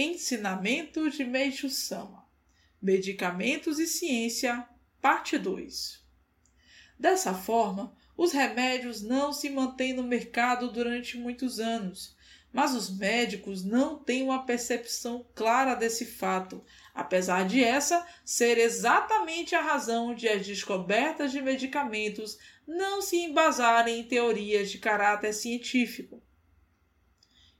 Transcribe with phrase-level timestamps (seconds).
[0.00, 2.24] Ensinamento de Meishu Sama
[2.80, 4.64] Medicamentos e Ciência,
[5.02, 6.06] Parte 2
[6.96, 12.16] Dessa forma, os remédios não se mantêm no mercado durante muitos anos,
[12.52, 19.56] mas os médicos não têm uma percepção clara desse fato, apesar de essa ser exatamente
[19.56, 26.22] a razão de as descobertas de medicamentos não se embasarem em teorias de caráter científico.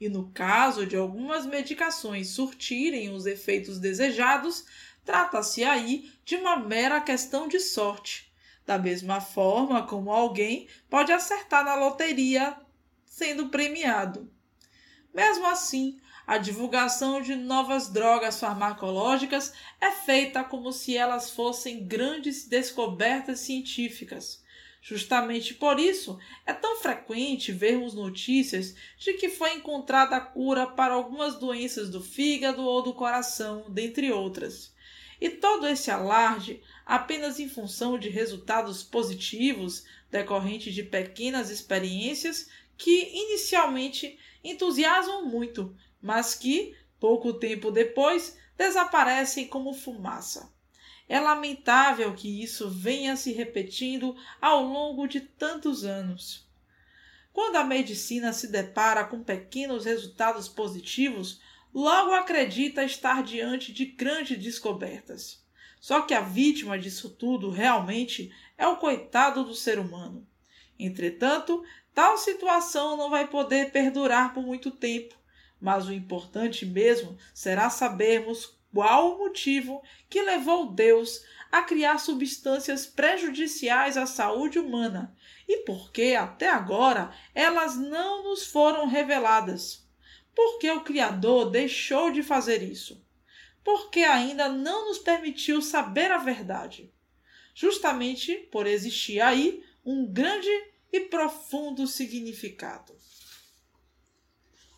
[0.00, 4.64] E no caso de algumas medicações surtirem os efeitos desejados,
[5.04, 8.32] trata-se aí de uma mera questão de sorte.
[8.66, 12.56] Da mesma forma como alguém pode acertar na loteria
[13.04, 14.30] sendo premiado.
[15.12, 22.48] Mesmo assim, a divulgação de novas drogas farmacológicas é feita como se elas fossem grandes
[22.48, 24.43] descobertas científicas.
[24.86, 30.92] Justamente por isso é tão frequente vermos notícias de que foi encontrada a cura para
[30.92, 34.74] algumas doenças do fígado ou do coração, dentre outras.
[35.18, 43.08] E todo esse alarde apenas em função de resultados positivos decorrentes de pequenas experiências que
[43.10, 50.52] inicialmente entusiasmam muito, mas que, pouco tempo depois, desaparecem como fumaça.
[51.08, 56.48] É lamentável que isso venha se repetindo ao longo de tantos anos.
[57.32, 61.40] Quando a medicina se depara com pequenos resultados positivos,
[61.74, 65.44] logo acredita estar diante de grandes descobertas.
[65.80, 70.26] Só que a vítima disso tudo realmente é o coitado do ser humano.
[70.78, 75.14] Entretanto, tal situação não vai poder perdurar por muito tempo,
[75.60, 79.80] mas o importante mesmo será sabermos qual o motivo
[80.10, 85.16] que levou Deus a criar substâncias prejudiciais à saúde humana
[85.48, 89.86] e por que até agora elas não nos foram reveladas.
[90.34, 93.00] Por que o Criador deixou de fazer isso?
[93.62, 96.92] Porque ainda não nos permitiu saber a verdade.
[97.54, 100.50] Justamente por existir aí um grande
[100.92, 102.96] e profundo significado.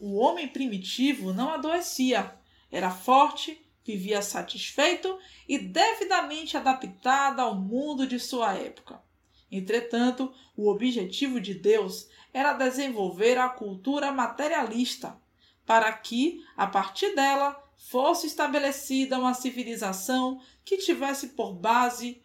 [0.00, 2.34] O homem primitivo não adoecia,
[2.70, 9.02] era forte, vivia satisfeito e devidamente adaptado ao mundo de sua época.
[9.50, 15.20] Entretanto, o objetivo de Deus era desenvolver a cultura materialista,
[15.66, 22.22] para que, a partir dela, fosse estabelecida uma civilização que tivesse por base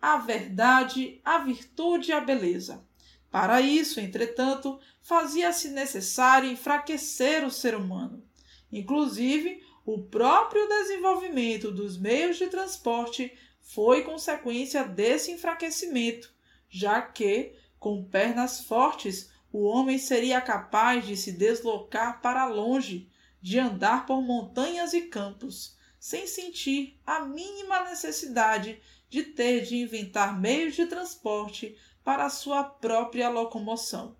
[0.00, 2.84] a verdade, a virtude e a beleza.
[3.30, 8.24] Para isso, entretanto, fazia-se necessário enfraquecer o ser humano.
[8.72, 16.30] Inclusive, o próprio desenvolvimento dos meios de transporte foi consequência desse enfraquecimento,
[16.68, 23.08] já que, com pernas fortes, o homem seria capaz de se deslocar para longe,
[23.40, 30.38] de andar por montanhas e campos, sem sentir a mínima necessidade de ter de inventar
[30.38, 31.74] meios de transporte
[32.04, 34.18] para a sua própria locomoção.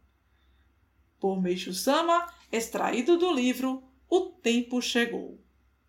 [1.20, 5.38] Por Meixo Sama, extraído do livro O Tempo Chegou.